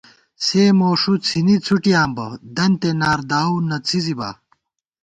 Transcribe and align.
سےموݭُو 0.45 1.13
څھِنی 1.25 1.55
څھُٹیاں 1.65 2.07
بہ 2.15 2.27
دنتے 2.55 2.89
نار 2.99 3.19
داوؤ 3.29 3.57
نہ 3.69 3.77
څھِزِبا 3.87 4.29